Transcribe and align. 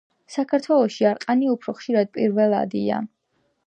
საქართველოში 0.35 1.07
არყნარი 1.11 1.53
უფრო 1.53 1.79
ხშირად 1.83 2.13
პირველადია. 2.19 3.05